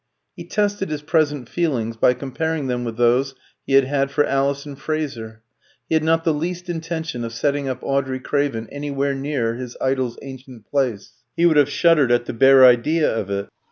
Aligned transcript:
He 0.35 0.45
tested 0.45 0.89
his 0.89 1.03
present 1.03 1.47
feelings 1.47 1.95
by 1.95 2.15
comparing 2.15 2.65
them 2.65 2.83
with 2.83 2.97
those 2.97 3.35
he 3.67 3.73
had 3.73 3.83
had 3.83 4.09
for 4.09 4.25
Alison 4.25 4.75
Fraser. 4.75 5.43
He 5.89 5.93
had 5.93 6.03
not 6.03 6.23
the 6.23 6.33
least 6.33 6.69
intention 6.71 7.23
of 7.23 7.33
setting 7.33 7.67
up 7.69 7.77
Audrey 7.83 8.19
Craven 8.19 8.67
anywhere 8.71 9.13
near 9.13 9.53
his 9.53 9.77
idol's 9.79 10.17
ancient 10.23 10.65
place, 10.65 11.11
he 11.37 11.45
would 11.45 11.57
have 11.57 11.69
shuddered 11.69 12.11
at 12.11 12.25
the 12.25 12.33
bare 12.33 12.65
idea 12.65 13.15
of 13.15 13.29
it. 13.29 13.49